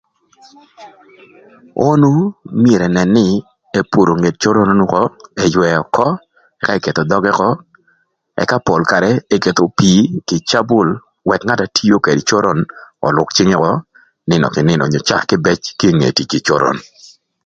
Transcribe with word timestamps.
Onu 1.89 2.11
myero 2.61 2.85
ënën 2.89 3.09
nï 3.15 3.25
epuro 3.79 4.13
nget 4.19 4.35
coron 4.41 4.79
ökö, 4.85 5.03
ëtwëö 5.45 5.69
ökö, 5.83 6.07
ëka 6.61 6.71
eketho 6.77 7.03
dhögë 7.09 7.29
ökö 7.33 7.49
ëka 8.41 8.57
pol 8.67 8.81
karë 8.91 9.11
eketho 9.35 9.63
pii 9.77 10.01
kï 10.27 10.37
cabun 10.49 10.89
ëk 10.95 11.01
ngat 11.29 11.43
na 11.45 11.55
tiö 11.77 11.95
kede 12.05 12.23
coron 12.29 12.59
ölwök 13.07 13.29
cïngë 13.35 13.55
ökö 13.59 13.71
nïnö 14.29 14.45
kï 14.53 14.61
nïnö 14.69 14.83
onyo 14.85 14.99
caa 15.07 15.27
kïbëc 15.29 15.61
kinge 15.79 16.09
tic 16.15 16.27
kï 16.31 16.39
coron. 16.47 16.77